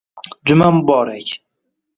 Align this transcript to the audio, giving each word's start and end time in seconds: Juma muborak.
Juma 0.45 0.67
muborak. 0.77 1.27